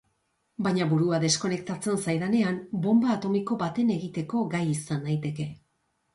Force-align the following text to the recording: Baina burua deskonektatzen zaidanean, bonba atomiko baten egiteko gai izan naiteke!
Baina 0.67 0.85
burua 0.93 1.19
deskonektatzen 1.23 1.99
zaidanean, 2.05 2.57
bonba 2.87 3.13
atomiko 3.17 3.59
baten 3.61 3.93
egiteko 3.99 4.43
gai 4.57 4.65
izan 4.73 5.07
naiteke! 5.11 5.49